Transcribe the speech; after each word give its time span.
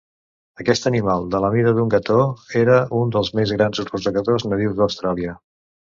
Aquest 0.61 0.87
animal 0.89 1.27
de 1.35 1.41
la 1.43 1.51
mida 1.57 1.73
d'un 1.75 1.91
gató 1.95 2.17
era 2.63 2.79
un 3.03 3.15
dels 3.17 3.29
més 3.41 3.53
grans 3.59 3.83
rosegadors 3.91 4.47
nadius 4.53 4.75
d'Austràlia. 4.81 5.37